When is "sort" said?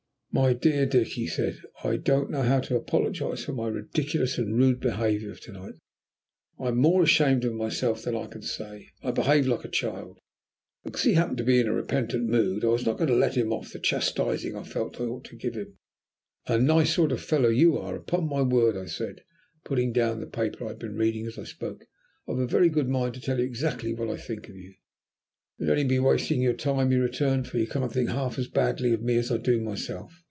16.93-17.11